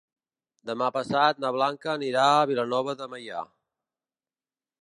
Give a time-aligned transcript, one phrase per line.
[0.69, 3.47] Demà passat na Blanca anirà a Vilanova de Meià.